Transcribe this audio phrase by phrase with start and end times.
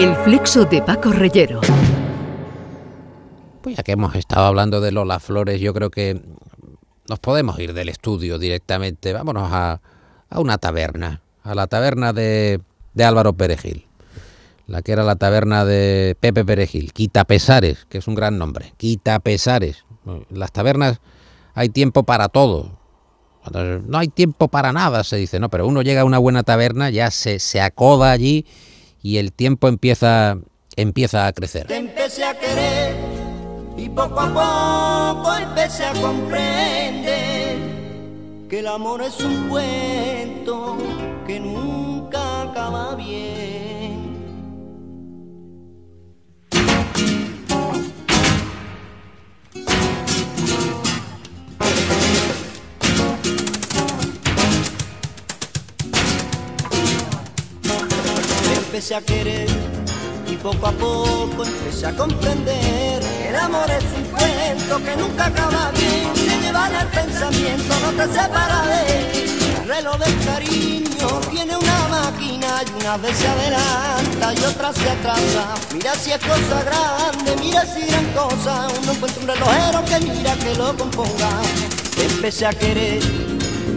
[0.00, 1.60] El flexo de Paco Reyero.
[3.60, 6.18] Pues ya que hemos estado hablando de Lola Flores, yo creo que
[7.06, 9.12] nos podemos ir del estudio directamente.
[9.12, 9.82] Vámonos a,
[10.30, 12.62] a una taberna, a la taberna de,
[12.94, 13.84] de Álvaro Perejil,
[14.66, 18.72] la que era la taberna de Pepe Perejil, Quita Pesares, que es un gran nombre,
[18.78, 19.84] Quita Pesares.
[20.30, 21.02] Las tabernas
[21.52, 22.78] hay tiempo para todo.
[23.52, 26.88] No hay tiempo para nada, se dice, no, pero uno llega a una buena taberna,
[26.88, 28.46] ya se, se acoda allí
[29.02, 30.38] y el tiempo empieza,
[30.76, 31.66] empieza a crecer.
[31.66, 32.94] Te empecé a querer
[33.76, 37.58] y poco a poco empecé a comprender
[38.48, 40.76] que el amor es un cuento
[41.26, 43.69] que nunca acaba bien.
[58.80, 59.46] Empecé a querer
[60.26, 65.26] y poco a poco empecé a comprender que el amor es un cuento que nunca
[65.26, 66.08] acaba bien.
[66.14, 69.30] Se lleva en el pensamiento, no te separa de él.
[69.60, 74.88] El reloj del cariño tiene una máquina y una vez se adelanta y otra se
[74.88, 75.54] atrasa.
[75.74, 78.66] Mira si es cosa grande, mira si gran cosa.
[78.82, 81.28] Uno encuentra un relojero que mira que lo componga.
[81.98, 83.02] Empecé a querer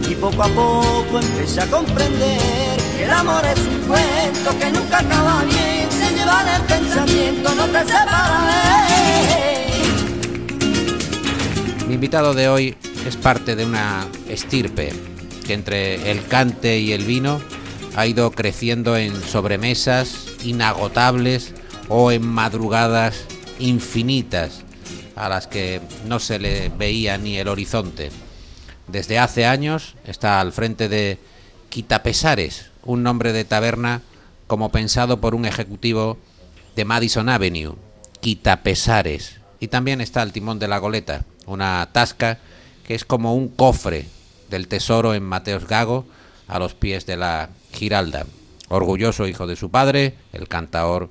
[0.08, 4.98] y poco a poco empecé a comprender que el amor es un cuento que nunca
[4.98, 5.90] acaba bien.
[5.90, 7.84] Se lleva pensamiento, no te.
[11.86, 14.92] Mi invitado de hoy es parte de una estirpe
[15.46, 17.40] que entre el cante y el vino
[17.96, 21.54] ha ido creciendo en sobremesas inagotables
[21.88, 23.24] o en madrugadas
[23.58, 24.64] infinitas
[25.16, 28.10] a las que no se le veía ni el horizonte.
[28.88, 31.18] Desde hace años está al frente de
[31.68, 34.02] Quitapesares, un nombre de taberna
[34.46, 36.18] como pensado por un ejecutivo
[36.76, 37.74] de Madison Avenue,
[38.20, 39.40] Quitapesares.
[39.60, 42.38] Y también está al timón de la goleta, una tasca
[42.86, 44.06] que es como un cofre
[44.50, 46.04] del tesoro en Mateos Gago
[46.48, 48.26] a los pies de la Giralda.
[48.68, 51.10] Orgulloso hijo de su padre, el cantaor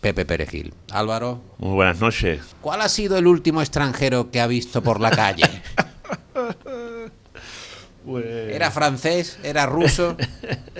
[0.00, 0.74] Pepe Perejil.
[0.90, 2.40] Álvaro, Muy buenas noches.
[2.60, 5.44] ¿cuál ha sido el último extranjero que ha visto por la calle?
[8.06, 9.36] Pues, ¿Era francés?
[9.42, 10.16] ¿Era ruso?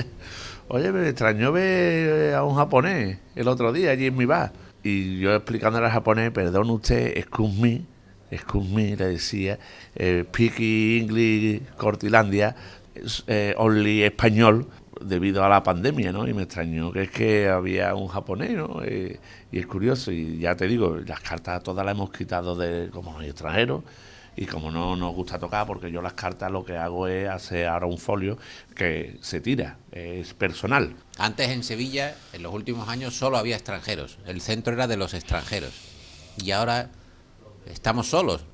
[0.68, 4.52] Oye, me extrañó ver a un japonés el otro día allí en mi bar.
[4.84, 7.82] Y yo explicándole al japonés, perdón usted, excuse me,
[8.30, 9.58] excuse me, le decía,
[9.96, 12.54] eh, speaking English, Cortilandia,
[13.26, 14.68] eh, only español,
[15.00, 16.28] debido a la pandemia, ¿no?
[16.28, 18.82] Y me extrañó que es que había un japonés, ¿no?
[18.84, 19.18] Eh,
[19.50, 23.20] y es curioso, y ya te digo, las cartas todas las hemos quitado de como
[23.20, 23.82] extranjeros,
[24.36, 27.66] y como no nos gusta tocar, porque yo las cartas lo que hago es hacer
[27.66, 28.38] ahora un folio
[28.74, 30.94] que se tira, es personal.
[31.18, 34.18] Antes en Sevilla, en los últimos años, solo había extranjeros.
[34.26, 35.72] El centro era de los extranjeros.
[36.36, 36.90] Y ahora
[37.66, 38.44] estamos solos.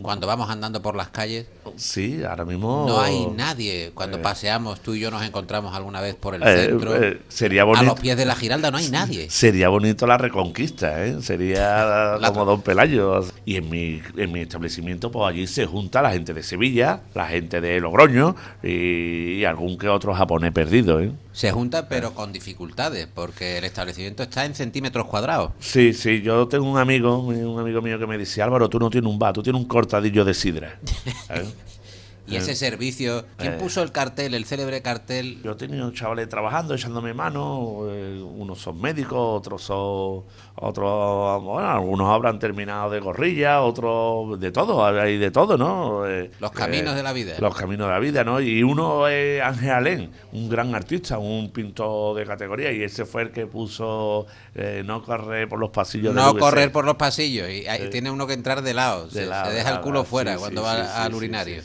[0.00, 2.84] Cuando vamos andando por las calles, Sí, ahora mismo...
[2.86, 3.90] no hay nadie.
[3.94, 7.02] Cuando paseamos, tú y yo nos encontramos alguna vez por el Eh, centro.
[7.02, 7.86] eh, sería A bonito.
[7.86, 9.28] los pies de la Giralda no hay nadie.
[9.30, 11.16] Sería bonito la reconquista, ¿eh?
[11.22, 13.24] Sería como Don Pelayo.
[13.44, 17.26] Y en mi, en mi establecimiento, pues allí se junta la gente de Sevilla, la
[17.26, 21.10] gente de Logroño y, y algún que otro japonés perdido, ¿eh?
[21.32, 25.52] Se juntan, pero con dificultades, porque el establecimiento está en centímetros cuadrados.
[25.60, 28.90] Sí, sí, yo tengo un amigo, un amigo mío que me dice, Álvaro, tú no
[28.90, 30.78] tienes un bar, tú tienes un cortadillo de sidra.
[32.26, 33.24] Y ese servicio.
[33.36, 33.56] ¿Quién Eh.
[33.58, 35.40] puso el cartel, el célebre cartel?
[35.42, 40.22] Yo he tenido chavales trabajando, echándome mano, eh, unos son médicos, otros son,
[40.54, 46.06] otros, bueno, algunos habrán terminado de gorrilla, otros de todo, hay de todo, ¿no?
[46.08, 47.34] Eh, Los caminos eh, de la vida.
[47.40, 48.40] Los caminos de la vida, ¿no?
[48.40, 53.22] Y uno es Ángel Alén, un gran artista, un pintor de categoría, y ese fue
[53.22, 57.48] el que puso eh, no correr por los pasillos No correr por los pasillos.
[57.50, 59.06] Y ahí tiene uno que entrar de lado.
[59.06, 60.90] De se, lado, se de deja el lado, culo fuera sí, cuando sí, va sí,
[60.94, 61.62] al sí, urinario.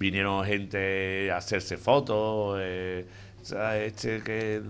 [0.00, 2.58] Vinieron gente a hacerse fotos.
[2.60, 3.06] eh,
[3.40, 4.62] o sea, este que.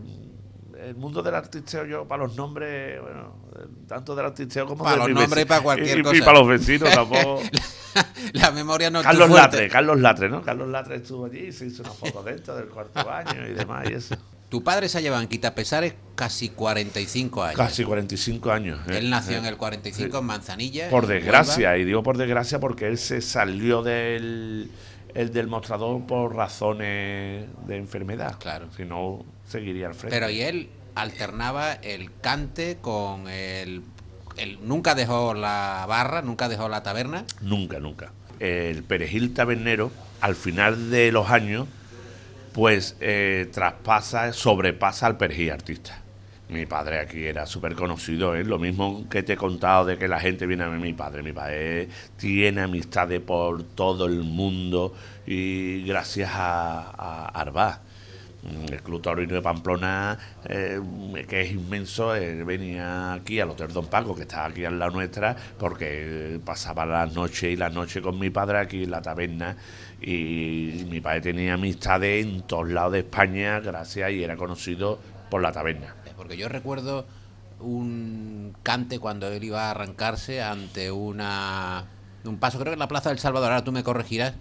[0.80, 3.34] El mundo del artisteo, yo para los nombres, bueno,
[3.86, 6.24] tanto del artisteo como Para de los nombres y para cualquier y- y cosa.
[6.24, 7.42] para los vecinos tampoco.
[8.32, 9.28] la memoria no Carlos.
[9.30, 10.40] Latre, Carlos Latre, ¿no?
[10.42, 13.92] Carlos Latre estuvo allí, se hizo una foto dentro del cuarto baño y demás y
[13.92, 14.16] eso.
[14.48, 17.56] Tu padre se ha llevado en Quitapesares casi 45 años.
[17.58, 18.80] Casi 45 años.
[18.88, 18.96] ¿eh?
[18.98, 20.88] Él nació en el 45 en Manzanilla.
[20.88, 24.70] Por desgracia, y digo por desgracia porque él se salió del,
[25.14, 28.36] el del mostrador por razones de enfermedad.
[28.38, 28.68] Claro.
[28.76, 30.16] Si no, seguiría al frente.
[30.16, 33.82] Pero y él alternaba el cante con el,
[34.36, 37.24] el- Nunca dejó la barra, nunca dejó la taberna.
[37.40, 38.12] Nunca, nunca.
[38.38, 39.90] El perejil tabernero,
[40.20, 41.66] al final de los años,
[42.52, 45.99] pues eh, traspasa, sobrepasa al perejil artista.
[46.50, 48.42] Mi padre aquí era súper conocido, ¿eh?
[48.42, 51.22] lo mismo que te he contado de que la gente viene a ver mi padre.
[51.22, 54.92] Mi padre tiene amistades por todo el mundo
[55.26, 57.80] y gracias a, a.
[58.42, 60.18] Mm, El Club Taurino de Pamplona,
[60.48, 60.80] eh,
[61.28, 64.92] que es inmenso, eh, venía aquí al Hotel Don Paco, que está aquí al lado
[64.92, 69.56] nuestra, porque pasaba las noches y las noches con mi padre aquí en la taberna.
[70.00, 74.98] Y mi padre tenía amistades en todos lados de España, gracias, y era conocido
[75.30, 75.94] por la taberna.
[76.16, 77.06] Porque yo recuerdo
[77.60, 81.84] un cante cuando él iba a arrancarse ante una
[82.24, 84.34] un paso, creo que en la Plaza del Salvador, ahora tú me corregirás,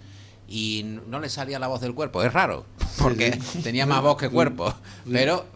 [0.46, 2.22] y no le salía la voz del cuerpo.
[2.22, 2.66] Es raro,
[2.98, 4.74] porque tenía más voz que cuerpo,
[5.10, 5.46] pero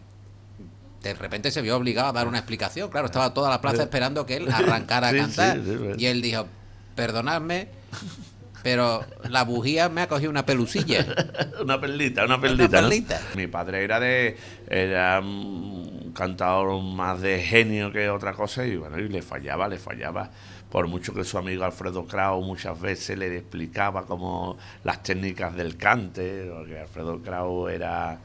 [1.03, 2.89] de repente se vio obligado a dar una explicación.
[2.89, 5.57] Claro, estaba toda la plaza esperando que él arrancara a Sí, sí, cantar.
[5.63, 6.03] sí, sí.
[6.03, 6.47] Y él dijo,
[6.95, 7.67] perdonadme,
[8.65, 11.05] pero la bujía me ha cogido una pelusilla.
[11.61, 12.81] una perlita, una perlita.
[12.81, 12.89] ¿no?
[12.89, 13.21] perlita.
[13.35, 18.97] Mi padre era de era un cantador más de genio que otra cosa y bueno,
[18.97, 20.31] y le fallaba, le fallaba.
[20.71, 25.77] Por mucho que su amigo Alfredo Krau muchas veces le explicaba como las técnicas del
[25.77, 28.17] cante, porque Alfredo Krau era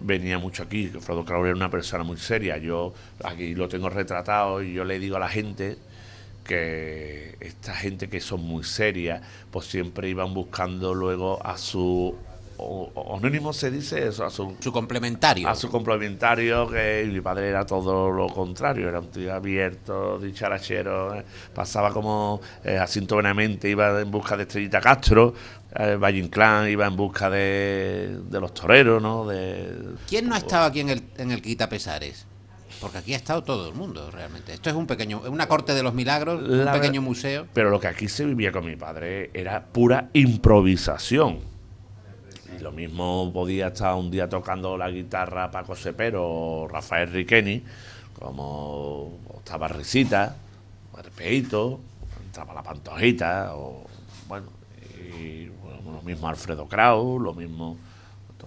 [0.00, 2.56] venía mucho aquí, que Alfredo Krau era una persona muy seria.
[2.56, 5.78] Yo aquí lo tengo retratado y yo le digo a la gente
[6.48, 12.16] que esta gente que son muy serias, pues siempre iban buscando luego a su
[12.60, 15.48] o- anónimo se dice eso, a su Su complementario.
[15.48, 21.14] a su complementario, que mi padre era todo lo contrario, era un tío abierto, dicharachero,
[21.14, 21.24] eh,
[21.54, 23.20] pasaba como eh, Jacinto
[23.68, 25.34] iba en busca de Estrellita Castro,
[25.76, 29.24] eh, Valle Inclán iba en busca de, de los toreros, ¿no?
[29.28, 32.26] De, ¿Quién no ha estado aquí en el, en el Quita Pesares?
[32.80, 34.54] Porque aquí ha estado todo el mundo, realmente.
[34.54, 37.46] Esto es un pequeño, una corte de los milagros, un pequeño museo.
[37.52, 41.40] Pero lo que aquí se vivía con mi padre era pura improvisación.
[42.56, 47.62] Y lo mismo podía estar un día tocando la guitarra Paco Cepero o Rafael Riqueni,
[48.18, 50.36] como estaba Risita,
[50.92, 51.80] o el Peito,
[52.26, 53.86] entraba la Pantojita, o
[54.28, 54.46] bueno,
[55.18, 57.76] y bueno, lo mismo Alfredo Krau, lo mismo.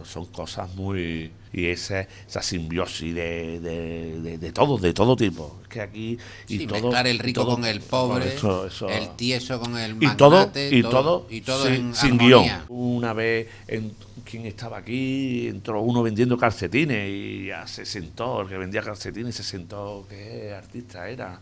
[0.05, 1.31] Son cosas muy.
[1.53, 5.59] Y esa, esa simbiosis de, de, de, de todo, de todo tipo.
[5.63, 6.17] Es que aquí.
[6.47, 9.77] Y Sí, todo, mezclar el rico todo- con el pobre, eso- eso- el tieso con
[9.77, 13.93] el y todo magnate, y todo, y todo sin, en sin guion una vez en,
[14.23, 19.35] quien estaba aquí entró uno vendiendo calcetines y ya se sentó el que vendía calcetines
[19.35, 21.41] se sentó qué artista era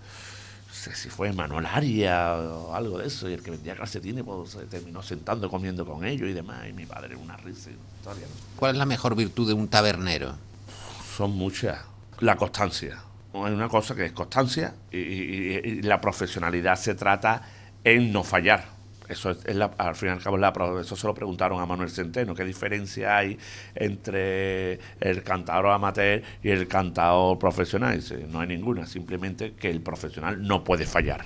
[0.90, 4.52] sé si fue Manuel Arias o algo de eso y el que vendía calcetines pues
[4.52, 8.26] se terminó sentando comiendo con ellos y demás y mi padre una risa y historia
[8.28, 8.34] ¿no?
[8.58, 10.36] ¿Cuál es la mejor virtud de un tabernero?
[11.18, 11.80] son muchas.
[12.22, 12.98] La constancia.
[13.34, 17.42] Hay una cosa que es constancia y, y- y la profesionalidad se trata
[17.84, 18.66] en no fallar.
[19.10, 21.66] Eso es, es la- al fin y al cabo la eso se lo preguntaron a
[21.66, 23.38] Manuel Centeno, qué diferencia hay
[23.76, 28.02] entre el cantador amateur y el cantador profesional.
[28.30, 31.26] No hay ninguna, simplemente que el profesional no puede fallar.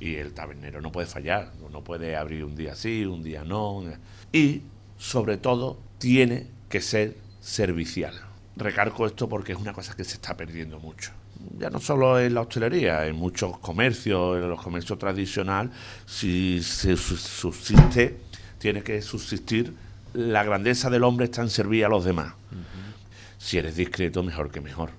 [0.00, 3.84] Y el tabernero no puede fallar, no puede abrir un día sí, un día no.
[4.32, 4.62] Y,
[4.96, 8.14] sobre todo, tiene que ser servicial.
[8.56, 11.12] Recargo esto porque es una cosa que se está perdiendo mucho.
[11.58, 15.72] Ya no solo en la hostelería, en muchos comercios, en los comercios tradicionales,
[16.06, 18.18] si se su- subsiste,
[18.58, 19.72] tiene que subsistir,
[20.14, 22.32] la grandeza del hombre está en servir a los demás.
[23.38, 24.90] Si eres discreto, mejor que mejor.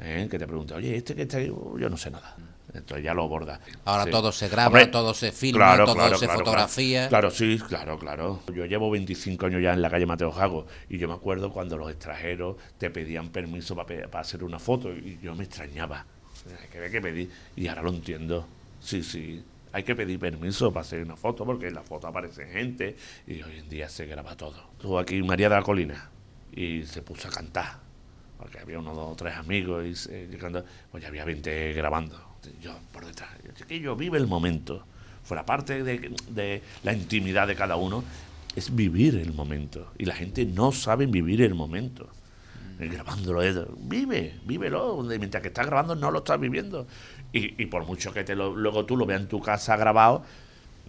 [0.00, 0.26] ¿Eh?
[0.30, 2.36] Que te pregunte, oye, este que está ahí, yo no sé nada.
[2.74, 3.60] Entonces ya lo aborda.
[3.84, 4.10] Ahora Sí.
[4.10, 7.08] todo se graba, Hombre, todo se filma, todo se fotografía.
[7.08, 8.40] Claro, sí, claro, claro.
[8.54, 11.76] Yo llevo 25 años ya en la calle Mateo Jago y yo me acuerdo cuando
[11.76, 16.06] los extranjeros te pedían permiso para, hacer una foto y yo me extrañaba.
[16.82, 17.30] Hay que pedir.
[17.56, 18.46] Y ahora lo entiendo.
[18.80, 19.44] Sí, sí.
[19.74, 23.42] Hay que pedir permiso para hacer una foto porque en la foto aparece gente y
[23.42, 24.70] hoy en día se graba todo.
[24.72, 26.10] Estuvo aquí María de la Colina
[26.54, 27.78] y se puso a cantar
[28.38, 31.72] porque había unos dos o tres amigos y se- y cuando- pues ya había 20
[31.74, 32.31] grabando.
[32.60, 33.30] Yo por detrás,
[33.68, 34.84] yo, vive el momento.
[35.24, 38.02] Fuera parte de, de la intimidad de cada uno,
[38.56, 39.92] es vivir el momento.
[39.98, 42.08] Y la gente no sabe vivir el momento.
[42.80, 45.02] Eh, Grabándolo, eh, vive, vívelo.
[45.02, 46.86] Mientras que estás grabando, no lo estás viviendo.
[47.32, 50.24] Y, y por mucho que te lo- luego tú lo veas en tu casa grabado,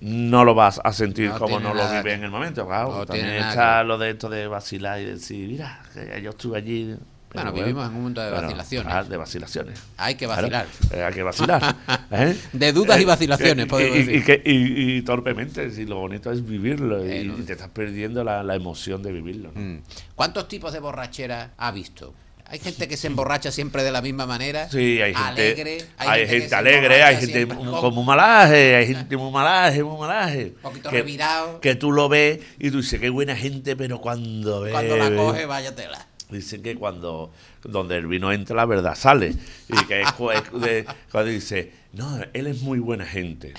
[0.02, 2.66] no lo vas a sentir No como no lo vive que- en el momento.
[2.66, 5.82] Claro, no también está que- lo de esto de vacilar y decir, mira,
[6.22, 6.96] yo estuve allí.
[7.34, 8.94] Bueno, vivimos en un mundo de claro, vacilaciones.
[8.94, 9.80] ah, de vacilaciones.
[9.98, 10.68] Hay que vacilar.
[10.92, 11.76] eh, hay que vacilar.
[12.12, 12.38] ¿eh?
[12.54, 14.16] De dudas y Eh, vacilaciones, eh, podemos y, decir.
[14.16, 17.38] y que- y- y torpemente, si lo bonito es vivirlo y, Eh, no.
[17.38, 19.52] y te estás perdiendo la, la emoción de vivirlo.
[19.54, 19.60] ¿no?
[19.62, 19.82] Mm.
[20.16, 22.14] ¿Cuántos tipos de borrachera ha visto?
[22.46, 24.70] Hay gente que se emborracha siempre de la misma manera.
[24.70, 25.78] Sí, hay gente, alegre.
[25.98, 29.98] hay gente, que se alegre, hay gente con- muy malaje, hay gente muy malaje, muy
[30.00, 30.54] malaje.
[30.62, 31.60] poquito que, revirado.
[31.62, 34.68] que tú lo ves y tú dices, qué buena gente, pero cuando.
[34.70, 36.06] Cuando la coge, vaya tela.
[36.30, 37.32] Dicen que cuando
[37.64, 39.36] donde el vino entra la verdad sale.
[39.70, 43.54] Y que es, cu- es de- cuando dice no él es muy buena gente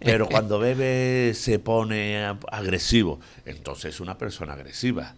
[0.00, 3.20] pero cuando bebe se pone agresivo.
[3.46, 5.14] Entonces es una persona agresiva.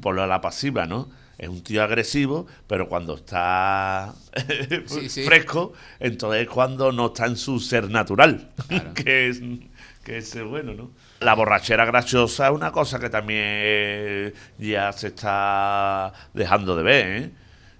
[0.00, 4.14] Por lo de la pasiva no es un tío agresivo pero cuando está
[4.86, 5.22] Sí, sí.
[5.24, 8.50] fresco entonces es cuando no está en su ser natural
[8.94, 9.40] que es
[10.04, 15.08] que es bueno no la borrachera graciosa es una cosa que también eh, ya se
[15.08, 17.30] está dejando de ver, ¿eh?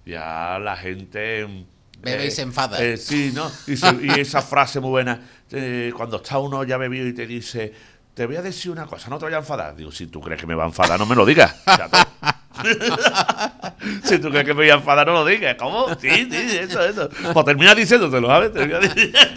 [0.07, 1.47] Ya la gente...
[1.47, 1.65] mm,
[2.01, 2.83] Bebe y se enfada.
[2.83, 3.51] eh, sí, ¿no?
[3.67, 7.27] Y, se- y esa frase muy buena, eh, cuando está uno ya bebido y te
[7.27, 7.73] dice,
[8.15, 9.75] te voy a decir una cosa, no te voy a enfadar.
[9.77, 11.55] Digo, si tú crees que me va a enfadar, no me lo digas.
[14.05, 15.57] si tú crees que me voy a enfadar, no lo digas.
[15.59, 15.89] ¿Cómo?
[16.01, 17.09] Sí, sí, eso, eso.
[17.33, 18.53] Pues termina diciéndotelo, ¿sabes?
[18.53, 19.19] Termina diciendo.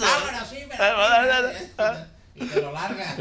[2.34, 3.16] Y te lo larga.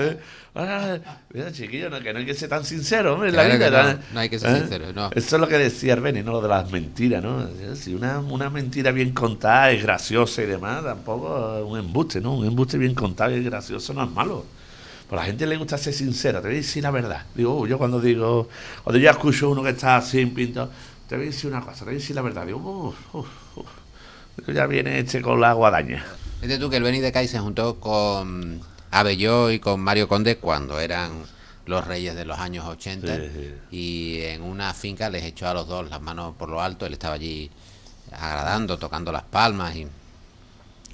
[0.53, 1.01] Eh, ahora,
[1.33, 3.59] mira, chiquillo, no, que no hay que ser tan sincero, hombre, en la vida.
[3.59, 4.61] que no, hay que ser ¿Eh?
[4.61, 5.11] sincero, no.
[5.15, 6.33] Eso es lo que decía Arbeni, ¿no?
[6.33, 7.49] Lo de las mentiras, ¿no?
[7.77, 12.35] Si una, una mentira bien contada es graciosa y demás, tampoco es un embuste, ¿no?
[12.35, 14.45] Un embuste bien contado y gracioso no es malo.
[15.09, 17.27] Pues a la gente le gusta ser sincera, te voy a decir la verdad.
[17.35, 18.49] Digo, yo cuando digo,
[18.83, 20.69] cuando yo escucho a uno que está así en pinto,
[21.09, 22.47] te voy a decir una cosa, te voy a decir la verdad.
[22.47, 23.27] Digo, uh, uh,
[23.57, 24.53] uh.
[24.53, 26.05] ya viene este con la guadaña.
[26.41, 30.37] Fíjate tú que el Beni de Cai se juntó con Abelló y con Mario Conde
[30.39, 31.23] cuando eran
[31.67, 33.55] los reyes de los años 80 Sí, sí.
[33.71, 36.95] y en una finca les echó a los dos las manos por lo alto, él
[36.95, 37.51] estaba allí
[38.11, 39.87] agradando, tocando las palmas y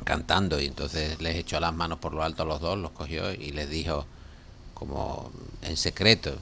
[0.04, 3.32] cantando y entonces les echó las manos por lo alto a los dos, los cogió
[3.32, 4.04] y les dijo
[4.74, 6.36] como en secreto,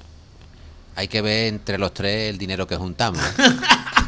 [0.97, 3.21] hay que ver entre los tres el dinero que juntamos.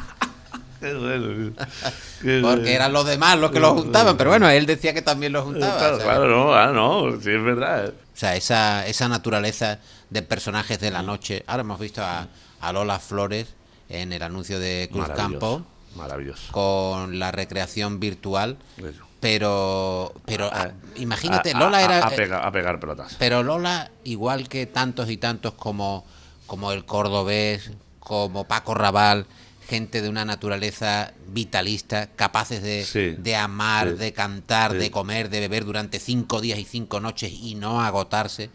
[0.90, 0.93] ¿eh?".
[0.93, 1.57] Qué bueno.
[2.23, 5.33] Qué Porque eran los demás los que lo juntaban, pero bueno, él decía que también
[5.33, 5.78] lo juntaba.
[5.78, 7.88] Claro, claro, no, ah, no, sí es verdad.
[7.88, 9.78] O sea, esa, esa naturaleza
[10.11, 11.45] de personajes de la noche.
[11.47, 12.28] Ahora hemos visto a,
[12.61, 13.49] a Lola Flores
[13.88, 15.62] en el anuncio de Cruz Campo
[15.97, 16.52] Maravilloso.
[16.52, 18.57] Con la recreación virtual.
[18.78, 19.02] Eso.
[19.21, 22.07] Pero, pero ah, imagínate, A- a- Lola era.
[22.07, 23.16] A, pegar, a pegar pelotas.
[23.19, 26.05] Pero Lola, igual que tantos y tantos como,
[26.47, 29.26] como el cordobés, como Paco Raval,
[29.69, 34.79] gente de una naturaleza vitalista, capaces de, Sí, de amar, sí, de cantar, sí.
[34.79, 38.51] de comer, de beber durante cinco días y cinco noches y no agotarse.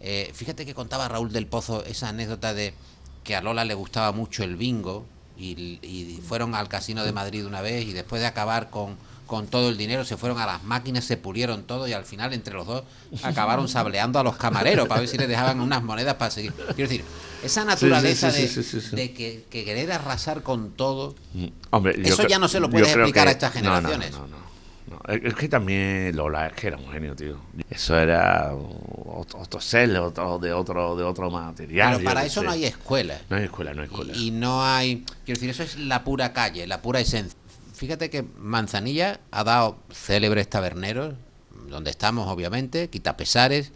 [0.00, 2.74] Eh, fíjate que contaba Raúl del Pozo esa anécdota de
[3.22, 7.46] que a Lola le gustaba mucho el bingo y, y fueron al Casino de Madrid
[7.46, 10.62] una vez y después de acabar con, con todo el dinero se fueron a las
[10.64, 12.82] máquinas, se pulieron todo y al final entre los dos
[13.22, 16.52] acabaron sableando a los camareros para ver si les dejaban unas monedas para seguir.
[16.52, 17.04] Quiero decir,
[17.42, 18.96] esa naturaleza sí, de, sí, sí, sí.
[18.96, 22.88] de que, que querer arrasar con todo, Mm, Hombre, Eso ya no se lo puedes
[22.92, 24.12] creo explicar que- a estas generaciones.
[24.12, 24.44] No, no, no, no.
[25.12, 27.36] Es que también Lola es que era un genio, tío.
[27.68, 31.96] Eso era otro, otro ser, otro, de otro, de otro material.
[31.96, 32.46] pero para eso sé.
[32.46, 33.18] no hay escuela.
[33.28, 34.12] No hay escuela, no hay escuela.
[34.14, 35.04] Y, y no hay.
[35.24, 37.38] Quiero decir, eso es la pura calle, la pura esencia.
[37.84, 41.12] Fíjate que Manzanilla ha dado célebres taberneros,
[41.68, 43.72] donde estamos, obviamente, quitapesares.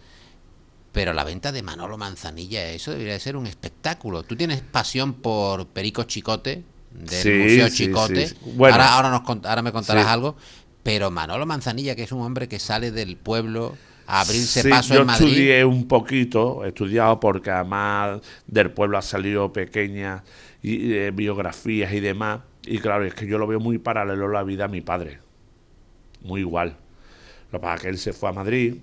[0.92, 4.22] Pero la venta de Manolo Manzanilla, eso debería de ser un espectáculo.
[4.22, 8.28] Tú tienes pasión por Perico Chicote, del Sí, Museo sí, Chicote.
[8.28, 8.36] sí.
[8.54, 8.76] Bueno.
[8.76, 10.34] ahora, ahora, nos, ahora me contarás algo.
[10.82, 14.94] Pero Manolo Manzanilla, que es un hombre que sale del pueblo a abrirse Sí, paso
[14.94, 15.26] yo en Madrid.
[15.28, 20.22] estudié un poquito, he estudiado porque además del pueblo ha salido pequeñas
[20.62, 22.40] y, eh, biografías y demás.
[22.70, 25.18] Y claro, es que yo lo veo muy paralelo a la vida de mi padre.
[26.22, 26.76] Muy igual.
[27.50, 28.74] Lo que pasa es que él se fue a Madrid.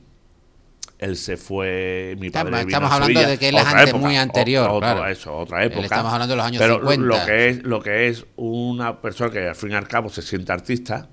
[0.97, 2.15] Él se fue.
[2.19, 4.93] Mi Estamos- padre estamos a hablando Sevilla, de que él es ante- muy anterior, otra-
[4.95, 5.07] claro.
[5.11, 5.83] eso, otra Él época.
[5.85, 7.05] estamos hablando de los años Pero 50.
[7.19, 10.21] Lo que, es, lo que es una persona que al fin y al cabo se
[10.21, 11.09] siente artista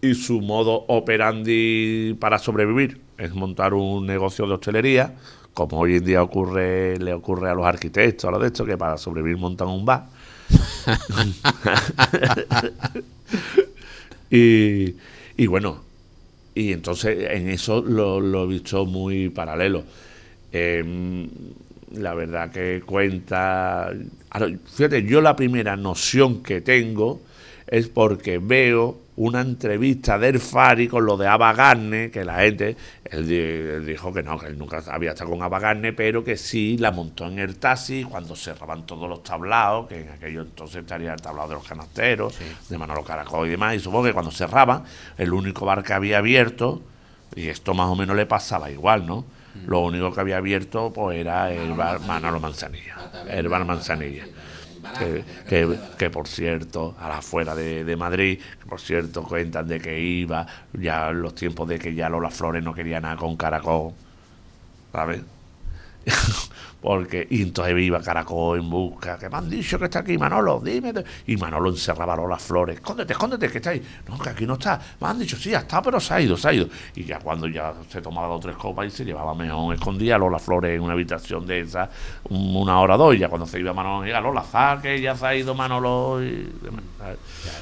[0.00, 5.14] y su modo operandi para sobrevivir es montar un negocio de hostelería,
[5.54, 8.76] como hoy en día ocurre le ocurre a los arquitectos, a los de estos, que
[8.76, 10.08] para sobrevivir montan un bar.
[14.30, 14.94] y,
[15.36, 15.82] y bueno,
[16.54, 19.84] y entonces en eso lo, lo he visto muy paralelo.
[20.52, 21.28] Em,
[21.94, 23.92] la verdad que cuenta.
[24.74, 27.20] Fíjate, yo la primera noción que tengo
[27.66, 32.76] es porque veo una entrevista del Fari con lo de Ava Gardner, que la gente,
[33.04, 36.24] él, di- él dijo que no, que él nunca había estado con Ava Gardner, pero
[36.24, 40.40] que sí la montó en el taxi cuando cerraban todos los tablados, que en aquello
[40.42, 42.34] entonces estaría el tablado de los canasteros,
[42.70, 44.84] de Manolo Caracol y demás, y supongo que cuando cerraban,
[45.18, 46.82] el único bar que había abierto,
[47.36, 49.24] y esto más o menos le pasaba igual, ¿no?
[49.66, 52.96] Lo único que había abierto pues era el bar Manolo Manzanilla,
[53.28, 54.24] el bar Manzanilla.
[54.98, 59.68] Que, que, que, por cierto, a la afuera de, de Madrid, que por cierto cuentan
[59.68, 63.36] de que iba ya los tiempos de que ya Lola Flores no quería nada con
[63.36, 63.92] Caracol,
[64.92, 65.22] ¿sabes?
[66.82, 70.60] Porque, y entonces iba Caracol en busca, que me han dicho que está aquí, Manolo,
[70.60, 70.92] dime.
[71.28, 73.80] Y Manolo encerraba las flores, escóndete, escóndete, que está ahí.
[74.08, 74.80] No, que aquí no está.
[75.00, 76.66] Me han dicho, sí, ya está, pero se ha ido, se ha ido.
[76.96, 80.18] Y ya cuando ya se tomaba dos o tres copas y se llevaba mejor, escondía
[80.18, 81.88] Lola Flores en una habitación de esa,
[82.30, 85.24] una hora o dos, y ya cuando se iba Manolo, llega Lola, saque, ya se
[85.24, 86.20] ha ido Manolo.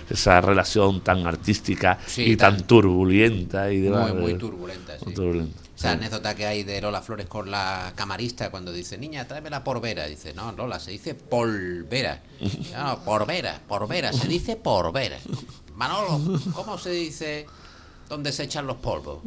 [0.08, 5.12] esa relación tan artística y tan, turbulenta y Muy, muy turbulenta, sí.
[5.12, 5.69] turbulenta.
[5.80, 9.64] Esa anécdota que hay de Lola Flores con la camarista cuando dice, niña, tráeme la
[9.64, 10.04] porvera.
[10.04, 12.20] Dice, no, Lola, se dice polvera.
[12.76, 15.16] No, porvera, porvera, se dice porvera.
[15.76, 17.46] Manolo, ¿cómo se dice
[18.10, 19.20] dónde se echan los polvos?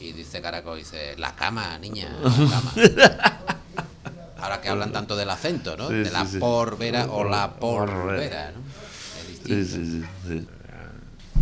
[0.00, 2.72] Y dice Caracol, dice, la cama, niña, la cama.
[4.38, 5.90] Ahora que hablan tanto del acento, ¿no?
[5.90, 9.54] de la porvera o la porvera, ¿no?
[9.54, 9.78] Es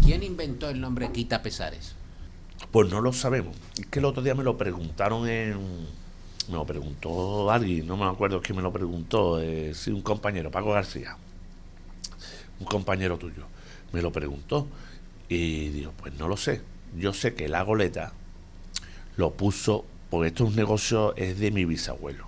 [0.04, 1.94] ¿Quién inventó el nombre Quita Pesares?
[2.72, 3.54] Pues no lo sabemos.
[3.78, 5.58] Es que el otro día me lo preguntaron en.
[6.48, 9.38] Me lo preguntó alguien, no me acuerdo quién me lo preguntó.
[9.40, 11.18] Eh, sí, un compañero, Paco García.
[12.58, 13.44] Un compañero tuyo.
[13.92, 14.66] Me lo preguntó.
[15.28, 16.62] Y digo, pues no lo sé.
[16.96, 18.14] Yo sé que la goleta
[19.16, 22.26] lo puso, porque esto es un negocio, es de mi bisabuelo.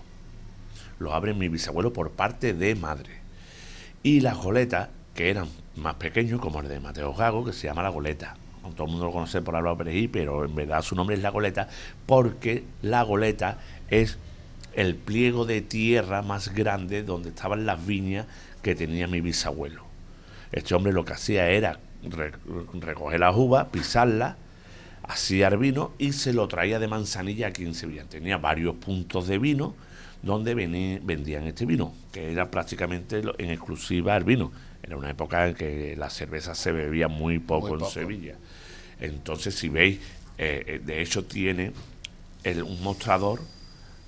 [0.98, 3.20] Lo abre mi bisabuelo por parte de madre.
[4.02, 7.82] Y las goletas, que eran más pequeños, como el de Mateo Gago, que se llama
[7.82, 8.36] la goleta
[8.73, 11.30] todo el mundo lo conoce por Álvaro Perejil, pero en verdad su nombre es La
[11.30, 11.68] Goleta,
[12.06, 14.18] porque La Goleta es
[14.75, 18.26] el pliego de tierra más grande donde estaban las viñas
[18.62, 19.85] que tenía mi bisabuelo.
[20.52, 21.78] Este hombre lo que hacía era
[22.80, 24.37] recoger las uvas, pisarlas,
[25.02, 28.04] hacía el vino y se lo traía de manzanilla aquí en Sevilla.
[28.04, 29.75] Tenía varios puntos de vino
[30.24, 34.50] donde vendían este vino, que era prácticamente en exclusiva el vino.
[34.82, 38.36] Era una época en que la cerveza se bebía muy poco, en Sevilla.
[39.00, 39.98] Entonces, si veis,
[40.38, 41.72] eh, eh, de hecho tiene
[42.44, 43.40] un mostrador,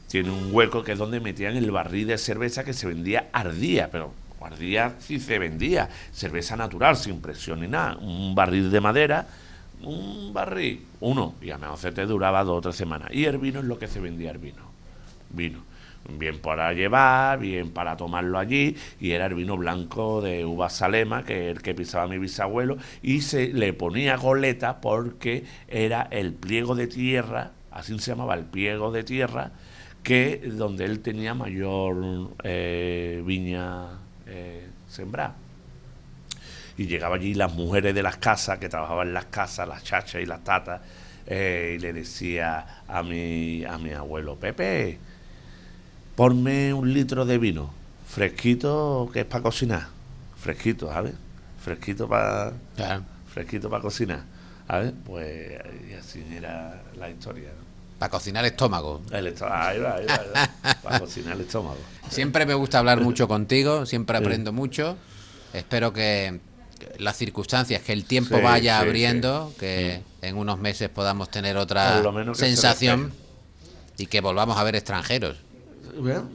[0.08, 3.90] tiene un hueco que es donde metían el barril de cerveza que se vendía ardía,
[3.90, 9.26] pero ardía sí se vendía, cerveza natural, sin presión ni nada, un barril de madera,
[9.82, 13.10] un barril, uno, y a menos se te duraba dos o tres semanas.
[13.12, 14.62] Y el vino es lo que se vendía el vino,
[15.30, 15.75] vino
[16.18, 21.24] bien para llevar, bien para tomarlo allí, y era el vino blanco de uva salema,
[21.24, 26.32] que es el que pisaba mi bisabuelo, y se le ponía goleta porque era el
[26.32, 29.52] pliego de tierra, así se llamaba el pliego de tierra,
[30.02, 35.34] que donde él tenía mayor eh, viña eh, sembrada.
[36.78, 40.22] Y llegaba allí las mujeres de las casas, que trabajaban en las casas, las chachas
[40.22, 40.80] y las tatas,
[41.26, 44.98] eh, y le decía a mi, a mi abuelo, Pepe,
[46.16, 47.70] ponme un litro de vino,
[48.08, 49.88] fresquito que es para cocinar,
[50.36, 51.12] fresquito, ¿sabes?
[51.62, 52.52] Fresquito para
[53.32, 54.22] fresquito para cocinar,
[54.66, 54.92] ¿sabes?
[55.04, 57.50] Pues y así era la historia.
[57.98, 59.02] Para cocinar el estómago.
[59.10, 61.78] El estómago, ahí va, ahí va, para cocinar el estómago.
[62.08, 64.96] Siempre me gusta hablar mucho contigo, siempre aprendo mucho.
[65.52, 66.40] Espero que
[66.98, 72.02] las circunstancias, que el tiempo vaya abriendo, que en unos meses podamos tener otra
[72.34, 73.12] sensación
[73.98, 75.45] y que volvamos a ver extranjeros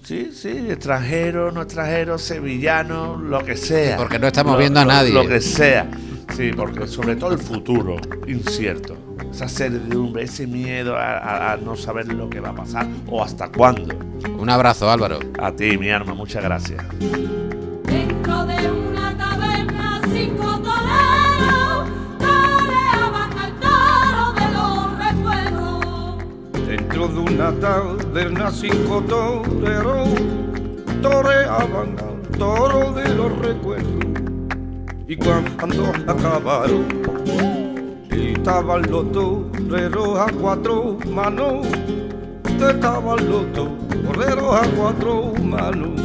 [0.03, 3.97] sí, sí, extranjero, no extranjero, sevillano, lo que sea.
[3.97, 5.13] porque no estamos viendo a nadie.
[5.13, 5.89] Lo, que sea.
[6.35, 7.97] Sí, porque sobre todo el futuro,
[8.27, 8.97] incierto.
[9.31, 13.95] Esa certidumbre, ese miedo a, no saber lo que va a pasar o hasta cuándo.
[14.37, 15.19] Un abrazo, Álvaro.
[15.39, 16.83] A ti, mi arma, muchas gracias.
[27.41, 30.09] De una taberna cinco toreros
[31.01, 34.05] toreaban al toro de los recuerdos.
[35.07, 36.85] Y cuando acabaron,
[38.11, 41.65] estaban los toreros a cuatro manos,
[42.45, 45.99] estaban los toreros a cuatro manos.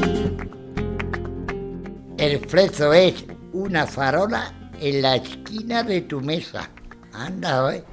[2.16, 6.70] El flezo es una farola en la esquina de tu mesa.
[7.12, 7.84] Anda, ¿eh?